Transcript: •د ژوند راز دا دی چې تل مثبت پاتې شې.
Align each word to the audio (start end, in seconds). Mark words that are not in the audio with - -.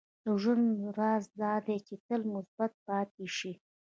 •د 0.23 0.25
ژوند 0.41 0.67
راز 0.97 1.23
دا 1.41 1.53
دی 1.65 1.77
چې 1.87 1.95
تل 2.05 2.21
مثبت 2.33 2.71
پاتې 2.85 3.25
شې. 3.37 3.51